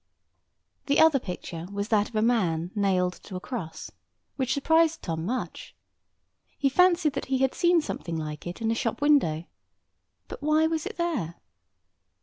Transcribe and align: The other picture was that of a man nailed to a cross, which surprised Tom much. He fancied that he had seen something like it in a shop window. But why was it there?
The 0.87 0.99
other 0.99 1.19
picture 1.19 1.67
was 1.71 1.89
that 1.89 2.09
of 2.09 2.15
a 2.15 2.23
man 2.23 2.71
nailed 2.73 3.13
to 3.21 3.35
a 3.35 3.39
cross, 3.39 3.91
which 4.35 4.55
surprised 4.55 5.03
Tom 5.03 5.23
much. 5.27 5.75
He 6.57 6.69
fancied 6.69 7.13
that 7.13 7.25
he 7.25 7.37
had 7.37 7.53
seen 7.53 7.81
something 7.83 8.17
like 8.17 8.47
it 8.47 8.63
in 8.63 8.71
a 8.71 8.73
shop 8.73 8.99
window. 8.99 9.43
But 10.27 10.41
why 10.41 10.65
was 10.65 10.87
it 10.87 10.97
there? 10.97 11.35